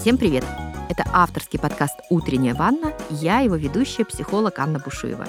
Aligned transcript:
Всем 0.00 0.16
привет! 0.16 0.46
Это 0.88 1.04
авторский 1.12 1.58
подкаст 1.58 2.00
«Утренняя 2.08 2.54
ванна». 2.54 2.94
Я 3.10 3.40
его 3.40 3.56
ведущая, 3.56 4.06
психолог 4.06 4.58
Анна 4.58 4.78
Бушуева. 4.78 5.28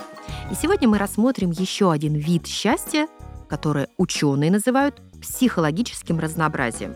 И 0.50 0.56
сегодня 0.56 0.88
мы 0.88 0.98
рассмотрим 0.98 1.52
еще 1.52 1.92
один 1.92 2.14
вид 2.14 2.48
счастья, 2.48 3.10
который 3.50 3.88
ученые 3.98 4.50
называют 4.50 5.02
психологическим 5.22 6.20
разнообразием. 6.20 6.96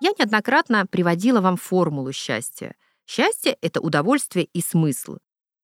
Я 0.00 0.12
неоднократно 0.16 0.86
приводила 0.86 1.40
вам 1.40 1.56
формулу 1.56 2.12
счастья. 2.12 2.76
Счастье— 3.04 3.58
это 3.60 3.80
удовольствие 3.80 4.44
и 4.44 4.60
смысл. 4.60 5.16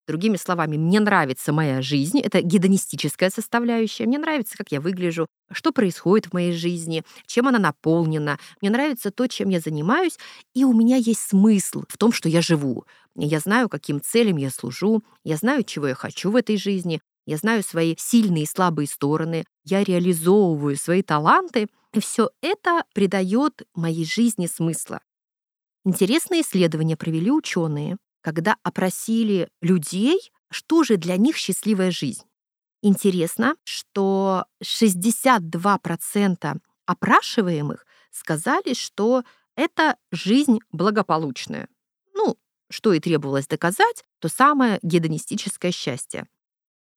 Другими 0.08 0.36
словами, 0.36 0.76
мне 0.76 0.98
нравится 0.98 1.52
моя 1.52 1.80
жизнь, 1.80 2.18
это 2.18 2.40
гедонистическая 2.40 3.30
составляющая, 3.30 4.06
мне 4.06 4.18
нравится, 4.18 4.58
как 4.58 4.72
я 4.72 4.80
выгляжу, 4.80 5.26
что 5.52 5.70
происходит 5.70 6.26
в 6.26 6.32
моей 6.32 6.52
жизни, 6.52 7.04
чем 7.26 7.46
она 7.46 7.60
наполнена, 7.60 8.38
мне 8.60 8.70
нравится 8.70 9.12
то, 9.12 9.28
чем 9.28 9.48
я 9.50 9.60
занимаюсь, 9.60 10.18
и 10.54 10.64
у 10.64 10.72
меня 10.72 10.96
есть 10.96 11.20
смысл 11.20 11.84
в 11.88 11.96
том, 11.98 12.12
что 12.12 12.28
я 12.28 12.42
живу. 12.42 12.84
Я 13.14 13.38
знаю, 13.38 13.68
каким 13.68 14.00
целям 14.00 14.38
я 14.38 14.50
служу, 14.50 15.04
я 15.22 15.36
знаю, 15.36 15.62
чего 15.62 15.86
я 15.86 15.94
хочу 15.94 16.32
в 16.32 16.36
этой 16.36 16.56
жизни, 16.56 17.00
я 17.24 17.36
знаю 17.36 17.62
свои 17.62 17.94
сильные 17.96 18.44
и 18.44 18.48
слабые 18.48 18.88
стороны, 18.88 19.44
я 19.64 19.84
реализовываю 19.84 20.76
свои 20.76 21.02
таланты, 21.02 21.68
и 21.92 22.00
все 22.00 22.30
это 22.40 22.84
придает 22.92 23.62
моей 23.74 24.04
жизни 24.04 24.46
смысла. 24.46 25.00
Интересные 25.84 26.40
исследования 26.40 26.96
провели 26.96 27.30
ученые, 27.30 27.98
когда 28.22 28.56
опросили 28.62 29.48
людей, 29.60 30.32
что 30.50 30.84
же 30.84 30.96
для 30.96 31.16
них 31.16 31.36
счастливая 31.36 31.90
жизнь. 31.90 32.22
Интересно, 32.80 33.56
что 33.64 34.46
62% 34.62 36.60
опрашиваемых 36.86 37.86
сказали, 38.10 38.74
что 38.74 39.24
это 39.56 39.96
жизнь 40.10 40.58
благополучная. 40.70 41.68
Ну, 42.14 42.36
что 42.70 42.92
и 42.92 43.00
требовалось 43.00 43.46
доказать, 43.46 44.04
то 44.18 44.28
самое 44.28 44.78
гедонистическое 44.82 45.72
счастье. 45.72 46.26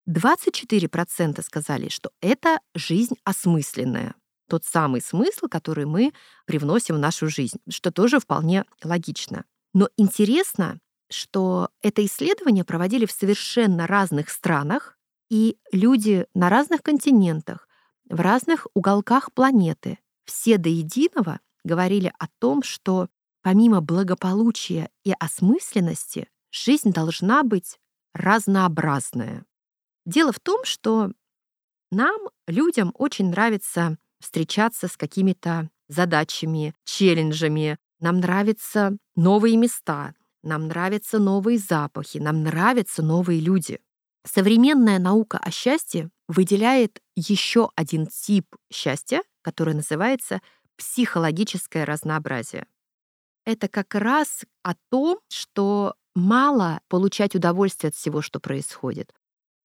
24% 0.09 1.41
сказали, 1.41 1.89
что 1.89 2.11
это 2.21 2.59
жизнь 2.73 3.15
осмысленная. 3.23 4.15
Тот 4.47 4.63
самый 4.63 5.01
смысл, 5.01 5.47
который 5.49 5.85
мы 5.85 6.13
привносим 6.45 6.95
в 6.95 6.99
нашу 6.99 7.29
жизнь, 7.29 7.59
что 7.69 7.91
тоже 7.91 8.19
вполне 8.19 8.65
логично. 8.83 9.45
Но 9.73 9.89
интересно, 9.97 10.79
что 11.09 11.69
это 11.81 12.05
исследование 12.05 12.63
проводили 12.63 13.05
в 13.05 13.11
совершенно 13.11 13.87
разных 13.87 14.29
странах, 14.29 14.97
и 15.29 15.57
люди 15.71 16.27
на 16.33 16.49
разных 16.49 16.83
континентах, 16.83 17.67
в 18.09 18.19
разных 18.19 18.67
уголках 18.73 19.33
планеты, 19.33 19.99
все 20.25 20.57
до 20.57 20.69
единого 20.69 21.39
говорили 21.63 22.13
о 22.19 22.27
том, 22.39 22.63
что 22.63 23.09
помимо 23.41 23.81
благополучия 23.81 24.89
и 25.03 25.13
осмысленности, 25.19 26.29
жизнь 26.51 26.91
должна 26.91 27.43
быть 27.43 27.77
разнообразная. 28.13 29.45
Дело 30.05 30.31
в 30.31 30.39
том, 30.39 30.63
что 30.65 31.11
нам, 31.91 32.29
людям, 32.47 32.91
очень 32.95 33.29
нравится 33.29 33.97
встречаться 34.19 34.87
с 34.87 34.97
какими-то 34.97 35.69
задачами, 35.87 36.73
челленджами. 36.83 37.77
Нам 37.99 38.19
нравятся 38.19 38.97
новые 39.15 39.57
места, 39.57 40.13
нам 40.45 40.67
нравятся 40.67 41.19
новые 41.19 41.57
запахи, 41.57 42.19
нам 42.19 42.43
нравятся 42.43 43.03
новые 43.03 43.39
люди. 43.39 43.79
Современная 44.25 44.99
наука 44.99 45.37
о 45.37 45.51
счастье 45.51 46.09
выделяет 46.27 47.01
еще 47.15 47.69
один 47.75 48.07
тип 48.07 48.55
счастья, 48.71 49.21
который 49.41 49.73
называется 49.73 50.41
психологическое 50.77 51.83
разнообразие. 51.83 52.65
Это 53.45 53.67
как 53.67 53.93
раз 53.95 54.43
о 54.63 54.73
том, 54.89 55.19
что 55.29 55.95
мало 56.15 56.81
получать 56.87 57.35
удовольствие 57.35 57.89
от 57.89 57.95
всего, 57.95 58.21
что 58.21 58.39
происходит, 58.39 59.13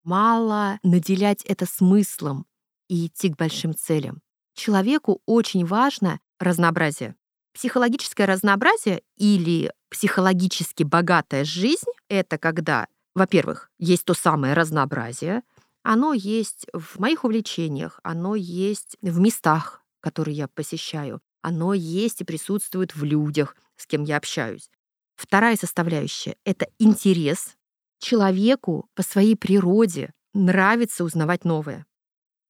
мало 0.05 0.79
наделять 0.83 1.43
это 1.45 1.67
смыслом 1.67 2.47
и 2.89 3.07
идти 3.07 3.31
к 3.31 3.37
большим 3.37 3.75
целям. 3.75 4.21
Человеку 4.55 5.23
очень 5.27 5.65
важно 5.65 6.21
разнообразие. 6.39 7.17
Психологическое 7.55 8.27
разнообразие 8.27 9.03
или 9.17 9.73
психологически 9.91 10.83
богатая 10.83 11.45
жизнь— 11.45 11.91
это 12.09 12.39
когда, 12.39 12.87
во-первых, 13.15 13.71
есть 13.79 14.05
то 14.05 14.15
самое 14.15 14.55
разнообразие, 14.55 15.43
оно 15.83 16.13
есть 16.13 16.67
в 16.73 16.99
моих 16.99 17.25
увлечениях, 17.25 18.01
оно 18.03 18.35
есть 18.35 18.97
в 19.03 19.19
местах, 19.19 19.83
которые 20.01 20.37
я 20.37 20.49
посещаю, 20.49 21.21
оно 21.43 21.75
есть 21.75 22.21
и 22.21 22.25
присутствует 22.25 22.95
в 22.95 23.05
людях, 23.05 23.57
с 23.77 23.87
кем 23.87 24.05
я 24.05 24.17
общаюсь. 24.17 24.71
Вторая 25.17 25.57
составляющая— 25.57 26.37
это 26.45 26.67
интерес. 26.79 27.57
Человеку 27.99 28.89
по 28.95 29.03
своей 29.03 29.37
природе 29.37 30.13
нравится 30.33 31.05
узнавать 31.05 31.45
новое. 31.45 31.87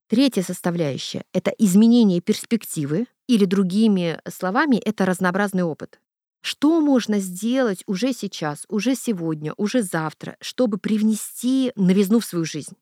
Третья 0.08 0.42
составляющая— 0.42 1.24
это 1.32 1.50
изменение 1.50 2.20
перспективы, 2.20 3.06
или 3.28 3.44
другими 3.44 4.20
словами, 4.28 4.76
это 4.76 5.06
разнообразный 5.06 5.62
опыт. 5.62 6.00
Что 6.42 6.80
можно 6.80 7.18
сделать 7.18 7.82
уже 7.86 8.12
сейчас, 8.12 8.64
уже 8.68 8.94
сегодня, 8.94 9.52
уже 9.56 9.82
завтра, 9.82 10.36
чтобы 10.40 10.78
привнести 10.78 11.72
новизну 11.76 12.20
в 12.20 12.24
свою 12.24 12.44
жизнь? 12.44 12.76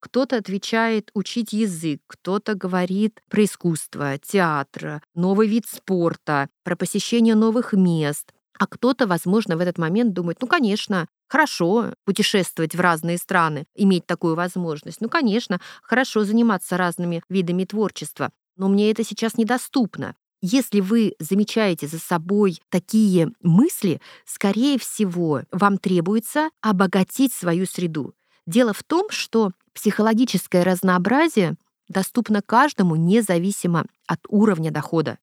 Кто-то 0.00 0.36
отвечает 0.36 1.10
учить 1.14 1.52
язык, 1.52 2.00
кто-то 2.06 2.54
говорит 2.54 3.22
про 3.28 3.44
искусство, 3.44 4.18
театр, 4.18 5.02
новый 5.14 5.48
вид 5.48 5.66
спорта, 5.66 6.48
про 6.64 6.76
посещение 6.76 7.34
новых 7.34 7.74
мест, 7.74 8.32
а 8.58 8.66
кто-то, 8.66 9.06
возможно, 9.06 9.56
в 9.56 9.60
этот 9.60 9.78
момент 9.78 10.14
думает, 10.14 10.38
ну, 10.40 10.46
конечно, 10.46 11.06
хорошо 11.28 11.94
путешествовать 12.04 12.74
в 12.74 12.80
разные 12.80 13.18
страны, 13.18 13.66
иметь 13.74 14.06
такую 14.06 14.36
возможность. 14.36 15.00
Ну, 15.00 15.08
конечно, 15.08 15.60
хорошо 15.82 16.24
заниматься 16.24 16.76
разными 16.76 17.22
видами 17.28 17.64
творчества, 17.64 18.30
но 18.56 18.68
мне 18.68 18.90
это 18.90 19.04
сейчас 19.04 19.36
недоступно. 19.36 20.14
Если 20.42 20.80
вы 20.80 21.14
замечаете 21.18 21.86
за 21.86 21.98
собой 21.98 22.60
такие 22.70 23.30
мысли, 23.42 24.00
скорее 24.24 24.78
всего, 24.78 25.42
вам 25.52 25.76
требуется 25.76 26.48
обогатить 26.62 27.34
свою 27.34 27.66
среду. 27.66 28.14
Дело 28.46 28.72
в 28.72 28.82
том, 28.82 29.10
что 29.10 29.52
психологическое 29.74 30.62
разнообразие 30.62 31.56
доступно 31.88 32.40
каждому 32.40 32.96
независимо 32.96 33.84
от 34.06 34.20
уровня 34.28 34.70
дохода. 34.70 35.18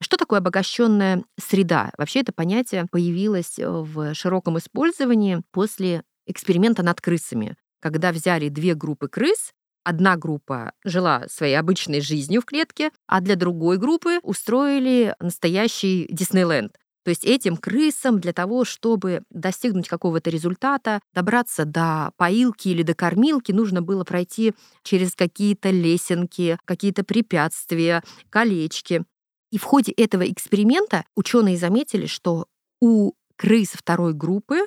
Что 0.00 0.16
такое 0.16 0.38
обогащенная 0.38 1.24
среда? 1.38 1.92
Вообще 1.98 2.20
это 2.20 2.32
понятие 2.32 2.86
появилось 2.90 3.58
э, 3.58 3.68
в 3.68 4.14
широком 4.14 4.58
использовании 4.58 5.42
после 5.50 6.04
эксперимента 6.26 6.82
над 6.82 7.00
крысами, 7.00 7.56
когда 7.80 8.12
взяли 8.12 8.48
две 8.48 8.74
группы 8.74 9.08
крыс, 9.08 9.52
одна 9.84 10.16
группа 10.16 10.72
жила 10.84 11.24
своей 11.28 11.54
обычной 11.54 12.00
жизнью 12.00 12.40
в 12.40 12.46
клетке, 12.46 12.90
а 13.06 13.20
для 13.20 13.36
другой 13.36 13.78
группы 13.78 14.18
устроили 14.22 15.14
настоящий 15.20 16.06
Диснейленд. 16.10 16.76
То 17.04 17.10
есть 17.10 17.24
этим 17.24 17.58
крысам 17.58 18.18
для 18.18 18.32
того, 18.32 18.64
чтобы 18.64 19.22
достигнуть 19.28 19.88
какого-то 19.88 20.30
результата, 20.30 21.00
добраться 21.12 21.66
до 21.66 22.12
поилки 22.16 22.68
или 22.68 22.82
до 22.82 22.94
кормилки, 22.94 23.52
нужно 23.52 23.82
было 23.82 24.04
пройти 24.04 24.54
через 24.82 25.14
какие-то 25.14 25.70
лесенки, 25.70 26.58
какие-то 26.64 27.04
препятствия, 27.04 28.02
колечки. 28.30 29.04
И 29.52 29.58
в 29.58 29.64
ходе 29.64 29.92
этого 29.92 30.28
эксперимента 30.28 31.04
ученые 31.14 31.58
заметили, 31.58 32.06
что 32.06 32.46
у 32.80 33.12
крыс 33.36 33.72
второй 33.72 34.14
группы 34.14 34.60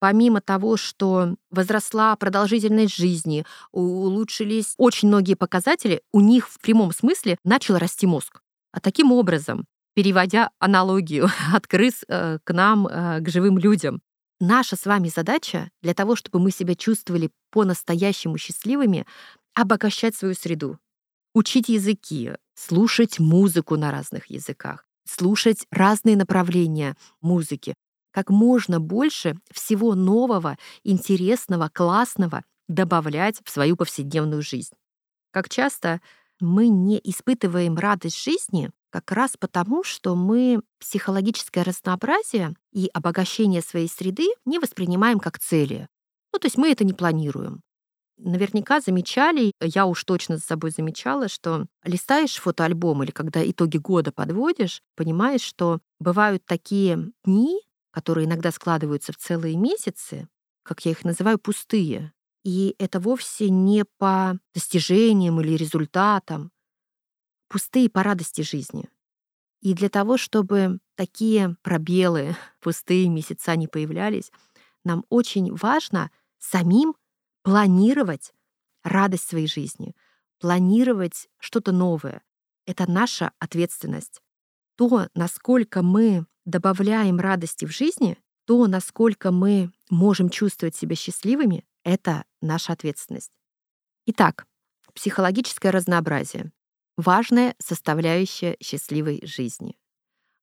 Помимо 0.00 0.40
того, 0.40 0.76
что 0.76 1.34
возросла 1.50 2.14
продолжительность 2.16 2.94
жизни, 2.94 3.44
улучшились 3.72 4.74
очень 4.76 5.08
многие 5.08 5.34
показатели, 5.34 6.02
у 6.12 6.20
них 6.20 6.48
в 6.48 6.60
прямом 6.60 6.92
смысле 6.92 7.36
начал 7.44 7.78
расти 7.78 8.06
мозг. 8.06 8.40
А 8.72 8.80
таким 8.80 9.10
образом, 9.10 9.66
переводя 9.94 10.50
аналогию 10.60 11.28
от 11.52 11.66
крыс 11.66 12.04
э, 12.06 12.38
к 12.44 12.52
нам, 12.52 12.86
э, 12.86 13.20
к 13.20 13.28
живым 13.28 13.58
людям, 13.58 14.00
наша 14.38 14.76
с 14.76 14.86
вами 14.86 15.08
задача 15.08 15.70
для 15.82 15.94
того, 15.94 16.14
чтобы 16.14 16.38
мы 16.38 16.52
себя 16.52 16.76
чувствовали 16.76 17.30
по-настоящему 17.50 18.38
счастливыми, 18.38 19.04
обогащать 19.54 20.14
свою 20.14 20.34
среду, 20.34 20.78
учить 21.34 21.68
языки, 21.68 22.34
слушать 22.54 23.18
музыку 23.18 23.76
на 23.76 23.90
разных 23.90 24.26
языках, 24.26 24.86
слушать 25.04 25.66
разные 25.72 26.16
направления 26.16 26.96
музыки, 27.20 27.74
как 28.18 28.30
можно 28.30 28.80
больше 28.80 29.36
всего 29.52 29.94
нового, 29.94 30.58
интересного, 30.82 31.70
классного 31.72 32.42
добавлять 32.66 33.40
в 33.44 33.48
свою 33.48 33.76
повседневную 33.76 34.42
жизнь. 34.42 34.74
Как 35.30 35.48
часто 35.48 36.00
мы 36.40 36.66
не 36.66 37.00
испытываем 37.04 37.76
радость 37.76 38.20
жизни 38.20 38.70
как 38.90 39.12
раз 39.12 39.36
потому, 39.38 39.84
что 39.84 40.16
мы 40.16 40.62
психологическое 40.80 41.62
разнообразие 41.62 42.56
и 42.72 42.90
обогащение 42.92 43.62
своей 43.62 43.88
среды 43.88 44.26
не 44.44 44.58
воспринимаем 44.58 45.20
как 45.20 45.38
цели. 45.38 45.86
Ну, 46.32 46.40
то 46.40 46.46
есть 46.46 46.58
мы 46.58 46.72
это 46.72 46.82
не 46.82 46.94
планируем. 46.94 47.60
наверняка 48.16 48.80
замечали, 48.80 49.52
я 49.60 49.86
уж 49.86 50.02
точно 50.02 50.38
за 50.38 50.42
собой 50.42 50.72
замечала, 50.72 51.28
что 51.28 51.66
листаешь 51.84 52.34
фотоальбом 52.34 53.04
или 53.04 53.12
когда 53.12 53.48
итоги 53.48 53.76
года 53.76 54.10
подводишь, 54.10 54.82
понимаешь, 54.96 55.42
что 55.42 55.78
бывают 56.00 56.44
такие 56.44 57.12
дни, 57.24 57.60
которые 57.90 58.26
иногда 58.26 58.50
складываются 58.50 59.12
в 59.12 59.16
целые 59.16 59.56
месяцы, 59.56 60.28
как 60.62 60.84
я 60.84 60.92
их 60.92 61.04
называю, 61.04 61.38
пустые. 61.38 62.12
И 62.44 62.74
это 62.78 63.00
вовсе 63.00 63.50
не 63.50 63.84
по 63.98 64.38
достижениям 64.54 65.40
или 65.40 65.56
результатам, 65.56 66.52
пустые 67.48 67.90
по 67.90 68.02
радости 68.02 68.42
жизни. 68.42 68.88
И 69.60 69.74
для 69.74 69.88
того, 69.88 70.16
чтобы 70.16 70.78
такие 70.94 71.56
пробелы, 71.62 72.36
пустые 72.60 73.08
месяца 73.08 73.56
не 73.56 73.66
появлялись, 73.66 74.30
нам 74.84 75.04
очень 75.08 75.54
важно 75.54 76.10
самим 76.38 76.94
планировать 77.42 78.32
радость 78.84 79.28
своей 79.28 79.48
жизни, 79.48 79.94
планировать 80.38 81.28
что-то 81.38 81.72
новое. 81.72 82.22
Это 82.66 82.90
наша 82.90 83.32
ответственность. 83.38 84.22
То, 84.76 85.08
насколько 85.14 85.82
мы 85.82 86.26
добавляем 86.48 87.20
радости 87.20 87.66
в 87.66 87.70
жизни, 87.70 88.16
то, 88.46 88.66
насколько 88.66 89.30
мы 89.30 89.70
можем 89.90 90.30
чувствовать 90.30 90.74
себя 90.74 90.96
счастливыми, 90.96 91.64
это 91.84 92.24
наша 92.40 92.72
ответственность. 92.72 93.30
Итак, 94.06 94.46
психологическое 94.94 95.70
разнообразие— 95.70 96.50
важная 96.96 97.54
составляющая 97.58 98.56
счастливой 98.62 99.20
жизни. 99.24 99.76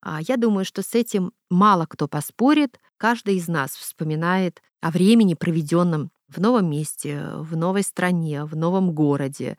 А 0.01 0.21
я 0.21 0.37
думаю, 0.37 0.65
что 0.65 0.83
с 0.83 0.93
этим 0.93 1.33
мало 1.49 1.87
кто 1.87 2.07
поспорит. 2.07 2.79
Каждый 2.97 3.37
из 3.37 3.47
нас 3.47 3.71
вспоминает 3.71 4.61
о 4.81 4.91
времени, 4.91 5.33
проведенном 5.33 6.11
в 6.27 6.39
новом 6.39 6.69
месте, 6.69 7.31
в 7.37 7.57
новой 7.57 7.81
стране, 7.81 8.45
в 8.45 8.55
новом 8.55 8.93
городе, 8.93 9.57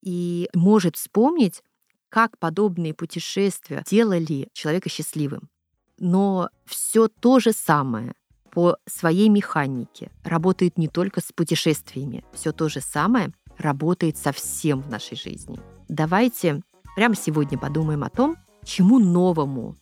и 0.00 0.48
может 0.54 0.96
вспомнить, 0.96 1.62
как 2.08 2.38
подобные 2.38 2.94
путешествия 2.94 3.82
делали 3.86 4.48
человека 4.54 4.88
счастливым. 4.88 5.50
Но 5.98 6.50
все 6.64 7.08
то 7.08 7.40
же 7.40 7.52
самое 7.52 8.14
по 8.50 8.76
своей 8.86 9.28
механике 9.28 10.10
работает 10.22 10.78
не 10.78 10.88
только 10.88 11.20
с 11.20 11.32
путешествиями, 11.32 12.24
все 12.32 12.52
то 12.52 12.68
же 12.68 12.80
самое 12.80 13.32
работает 13.58 14.16
со 14.16 14.32
всем 14.32 14.80
в 14.80 14.90
нашей 14.90 15.16
жизни. 15.16 15.58
Давайте 15.88 16.62
прямо 16.96 17.14
сегодня 17.14 17.58
подумаем 17.58 18.04
о 18.04 18.10
том, 18.10 18.36
чему 18.64 18.98
новому, 18.98 19.76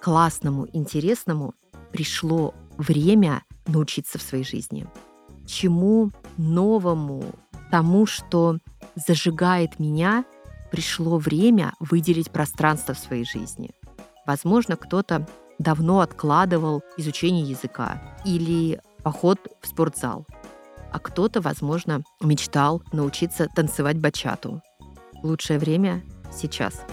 классному, 0.00 0.66
интересному 0.72 1.54
пришло 1.92 2.54
время 2.76 3.42
научиться 3.66 4.18
в 4.18 4.22
своей 4.22 4.44
жизни 4.44 4.86
чему 5.46 6.10
новому, 6.36 7.24
тому, 7.70 8.06
что 8.06 8.58
зажигает 8.94 9.78
меня, 9.78 10.24
пришло 10.70 11.18
время 11.18 11.72
выделить 11.80 12.30
пространство 12.30 12.94
в 12.94 12.98
своей 12.98 13.24
жизни. 13.24 13.70
Возможно, 14.26 14.76
кто-то 14.76 15.26
давно 15.58 16.00
откладывал 16.00 16.82
изучение 16.96 17.44
языка 17.44 18.16
или 18.24 18.80
поход 19.02 19.38
в 19.60 19.66
спортзал, 19.66 20.26
а 20.92 20.98
кто-то, 20.98 21.40
возможно, 21.40 22.02
мечтал 22.20 22.82
научиться 22.92 23.48
танцевать 23.54 23.98
бачату. 23.98 24.62
Лучшее 25.22 25.58
время 25.58 26.02
сейчас. 26.32 26.84